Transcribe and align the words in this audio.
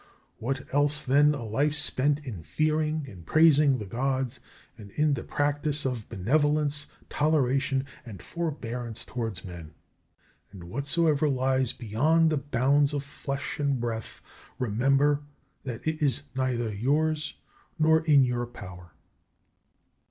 What 0.39 0.65
else 0.73 1.03
than 1.03 1.35
a 1.35 1.43
life 1.43 1.75
spent 1.75 2.25
in 2.25 2.41
fearing 2.41 3.05
and 3.07 3.23
praising 3.23 3.77
the 3.77 3.85
Gods, 3.85 4.39
and 4.75 4.89
in 4.89 5.13
the 5.13 5.23
practice 5.23 5.85
of 5.85 6.09
benevolence, 6.09 6.87
toleration 7.07 7.85
and 8.03 8.19
forbearance 8.19 9.05
towards 9.05 9.45
men? 9.45 9.75
And 10.51 10.63
whatsoever 10.63 11.29
lies 11.29 11.71
beyond 11.71 12.31
the 12.31 12.37
bounds 12.37 12.93
of 12.93 13.03
flesh 13.03 13.59
and 13.59 13.79
breath, 13.79 14.23
remember 14.57 15.21
that 15.65 15.85
it 15.87 16.01
is 16.01 16.23
neither 16.33 16.73
yours 16.73 17.35
nor 17.77 17.99
in 17.99 18.23
your 18.23 18.47
power. 18.47 18.93